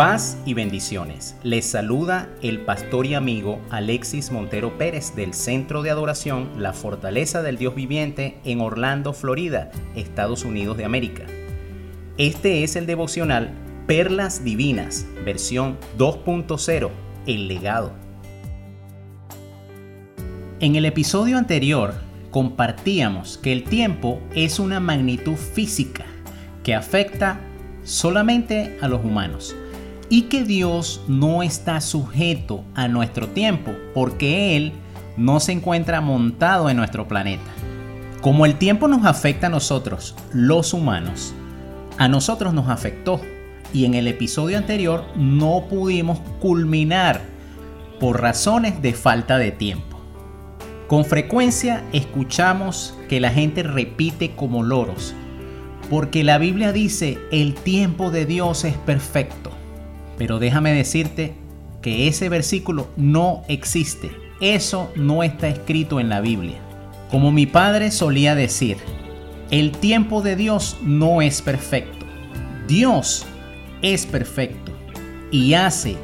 [0.00, 1.36] Paz y bendiciones.
[1.42, 7.42] Les saluda el pastor y amigo Alexis Montero Pérez del Centro de Adoración La Fortaleza
[7.42, 11.24] del Dios Viviente en Orlando, Florida, Estados Unidos de América.
[12.16, 13.50] Este es el devocional
[13.86, 16.88] Perlas Divinas, versión 2.0,
[17.26, 17.92] El legado.
[20.60, 21.92] En el episodio anterior
[22.30, 26.06] compartíamos que el tiempo es una magnitud física
[26.64, 27.38] que afecta
[27.84, 29.54] solamente a los humanos
[30.10, 34.72] y que Dios no está sujeto a nuestro tiempo porque Él
[35.16, 37.50] no se encuentra montado en nuestro planeta.
[38.20, 41.32] Como el tiempo nos afecta a nosotros, los humanos,
[41.96, 43.20] a nosotros nos afectó
[43.72, 47.22] y en el episodio anterior no pudimos culminar
[48.00, 50.00] por razones de falta de tiempo.
[50.88, 55.14] Con frecuencia escuchamos que la gente repite como loros,
[55.88, 59.59] porque la Biblia dice el tiempo de Dios es perfecto.
[60.20, 61.32] Pero déjame decirte
[61.80, 64.10] que ese versículo no existe.
[64.42, 66.58] Eso no está escrito en la Biblia.
[67.10, 68.76] Como mi padre solía decir,
[69.50, 72.04] el tiempo de Dios no es perfecto.
[72.68, 73.24] Dios
[73.80, 74.72] es perfecto
[75.30, 75.96] y hace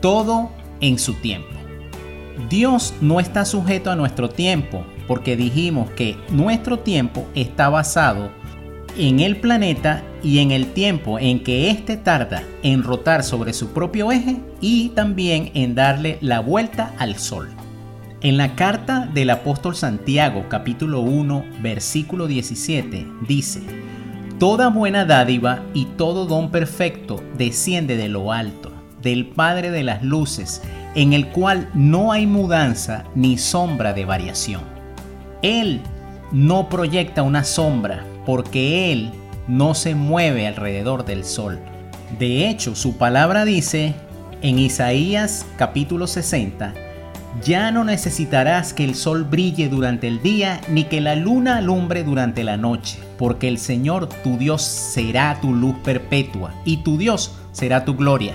[0.00, 1.54] todo en su tiempo.
[2.48, 8.32] Dios no está sujeto a nuestro tiempo porque dijimos que nuestro tiempo está basado
[8.96, 13.68] en el planeta y en el tiempo en que éste tarda en rotar sobre su
[13.68, 17.48] propio eje y también en darle la vuelta al Sol.
[18.22, 23.62] En la carta del apóstol Santiago capítulo 1 versículo 17 dice,
[24.38, 30.02] Toda buena dádiva y todo don perfecto desciende de lo alto, del Padre de las
[30.02, 30.62] Luces,
[30.94, 34.62] en el cual no hay mudanza ni sombra de variación.
[35.42, 35.80] Él
[36.32, 39.10] no proyecta una sombra porque Él
[39.48, 41.58] no se mueve alrededor del sol.
[42.18, 43.94] De hecho, su palabra dice
[44.42, 46.74] en Isaías capítulo 60,
[47.44, 52.02] ya no necesitarás que el sol brille durante el día ni que la luna alumbre
[52.02, 57.36] durante la noche, porque el Señor tu Dios será tu luz perpetua y tu Dios
[57.52, 58.34] será tu gloria.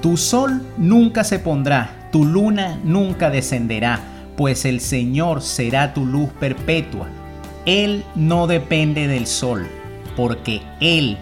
[0.00, 4.00] Tu sol nunca se pondrá, tu luna nunca descenderá,
[4.36, 7.08] pues el Señor será tu luz perpetua.
[7.66, 9.66] Él no depende del sol,
[10.16, 11.18] porque Él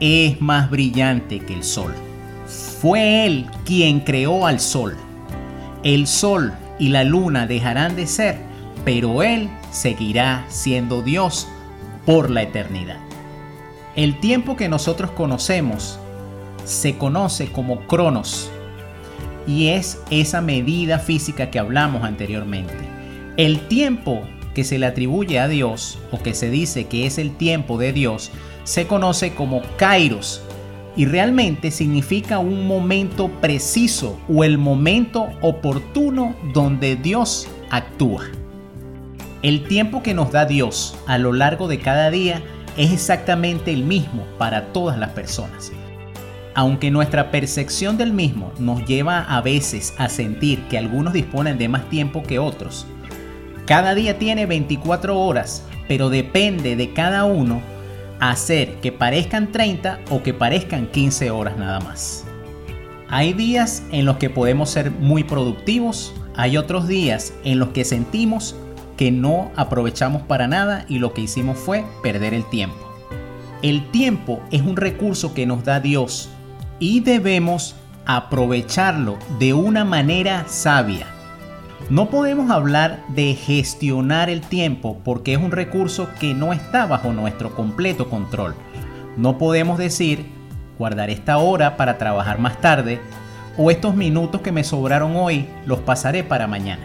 [0.00, 1.94] es más brillante que el sol.
[2.80, 4.96] Fue Él quien creó al sol.
[5.84, 8.38] El sol y la luna dejarán de ser,
[8.84, 11.46] pero Él seguirá siendo Dios
[12.04, 12.98] por la eternidad.
[13.94, 16.00] El tiempo que nosotros conocemos
[16.64, 18.50] se conoce como cronos
[19.46, 22.74] y es esa medida física que hablamos anteriormente.
[23.36, 24.22] El tiempo
[24.54, 27.92] que se le atribuye a Dios o que se dice que es el tiempo de
[27.92, 28.30] Dios
[28.64, 30.40] se conoce como kairos
[30.96, 38.24] y realmente significa un momento preciso o el momento oportuno donde Dios actúa.
[39.42, 42.42] El tiempo que nos da Dios a lo largo de cada día
[42.76, 45.72] es exactamente el mismo para todas las personas.
[46.54, 51.68] Aunque nuestra percepción del mismo nos lleva a veces a sentir que algunos disponen de
[51.68, 52.86] más tiempo que otros,
[53.66, 57.62] cada día tiene 24 horas, pero depende de cada uno
[58.20, 62.24] hacer que parezcan 30 o que parezcan 15 horas nada más.
[63.08, 67.84] Hay días en los que podemos ser muy productivos, hay otros días en los que
[67.84, 68.56] sentimos
[68.96, 72.76] que no aprovechamos para nada y lo que hicimos fue perder el tiempo.
[73.62, 76.28] El tiempo es un recurso que nos da Dios
[76.78, 81.13] y debemos aprovecharlo de una manera sabia.
[81.94, 87.12] No podemos hablar de gestionar el tiempo porque es un recurso que no está bajo
[87.12, 88.56] nuestro completo control.
[89.16, 90.26] No podemos decir,
[90.76, 93.00] guardar esta hora para trabajar más tarde
[93.56, 96.82] o estos minutos que me sobraron hoy los pasaré para mañana.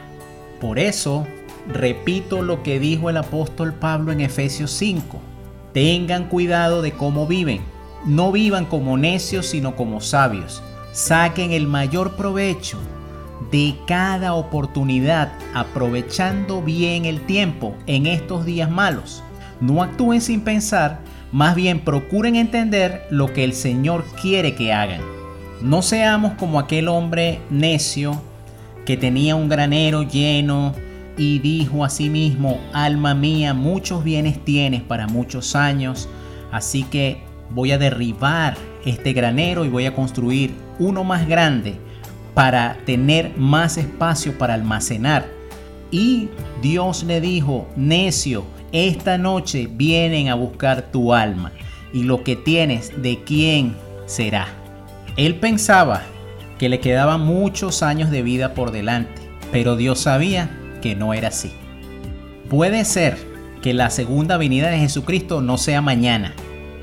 [0.62, 1.26] Por eso,
[1.68, 5.20] repito lo que dijo el apóstol Pablo en Efesios 5.
[5.74, 7.64] Tengan cuidado de cómo viven.
[8.06, 10.62] No vivan como necios, sino como sabios.
[10.92, 12.78] Saquen el mayor provecho
[13.52, 19.24] de cada oportunidad aprovechando bien el tiempo en estos días malos.
[19.60, 21.00] No actúen sin pensar,
[21.32, 25.02] más bien procuren entender lo que el Señor quiere que hagan.
[25.62, 28.22] No seamos como aquel hombre necio
[28.86, 30.74] que tenía un granero lleno
[31.18, 36.08] y dijo a sí mismo, alma mía, muchos bienes tienes para muchos años,
[36.52, 38.56] así que voy a derribar
[38.86, 41.76] este granero y voy a construir uno más grande
[42.40, 45.28] para tener más espacio para almacenar.
[45.92, 46.30] Y
[46.62, 51.52] Dios le dijo, necio, esta noche vienen a buscar tu alma
[51.92, 53.76] y lo que tienes de quién
[54.06, 54.48] será.
[55.18, 56.04] Él pensaba
[56.58, 59.22] que le quedaban muchos años de vida por delante,
[59.52, 60.50] pero Dios sabía
[60.82, 61.52] que no era así.
[62.50, 63.18] Puede ser
[63.62, 66.34] que la segunda venida de Jesucristo no sea mañana.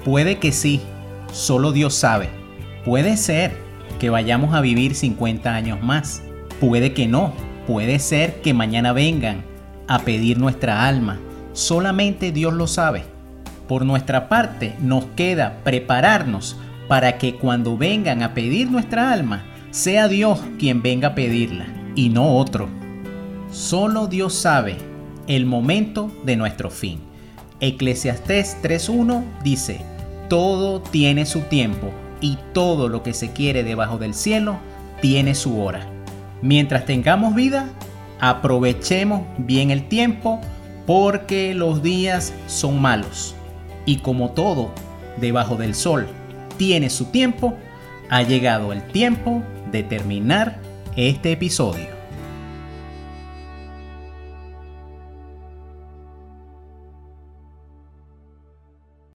[0.04, 0.82] Puede que sí,
[1.32, 2.28] solo Dios sabe.
[2.84, 3.65] Puede ser
[3.98, 6.22] que vayamos a vivir 50 años más.
[6.60, 7.32] Puede que no.
[7.66, 9.44] Puede ser que mañana vengan
[9.88, 11.18] a pedir nuestra alma.
[11.52, 13.04] Solamente Dios lo sabe.
[13.68, 16.56] Por nuestra parte nos queda prepararnos
[16.88, 21.66] para que cuando vengan a pedir nuestra alma, sea Dios quien venga a pedirla
[21.96, 22.68] y no otro.
[23.50, 24.76] Solo Dios sabe
[25.26, 27.00] el momento de nuestro fin.
[27.58, 29.80] Eclesiastés 3.1 dice,
[30.28, 34.58] todo tiene su tiempo y todo lo que se quiere debajo del cielo
[35.00, 35.86] tiene su hora.
[36.42, 37.68] Mientras tengamos vida,
[38.20, 40.40] aprovechemos bien el tiempo
[40.86, 43.34] porque los días son malos.
[43.84, 44.70] Y como todo
[45.18, 46.06] debajo del sol
[46.56, 47.54] tiene su tiempo,
[48.10, 50.58] ha llegado el tiempo de terminar
[50.96, 51.95] este episodio.